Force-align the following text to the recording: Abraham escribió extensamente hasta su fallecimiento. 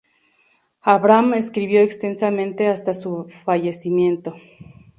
Abraham 0.83 1.35
escribió 1.35 1.79
extensamente 1.81 2.67
hasta 2.67 2.91
su 2.91 3.27
fallecimiento. 3.45 4.33